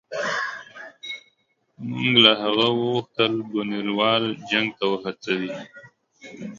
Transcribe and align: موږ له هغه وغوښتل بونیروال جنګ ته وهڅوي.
موږ 1.89 2.13
له 2.25 2.31
هغه 2.41 2.67
وغوښتل 2.79 3.33
بونیروال 3.49 4.23
جنګ 4.49 4.67
ته 4.77 4.85
وهڅوي. 4.91 5.53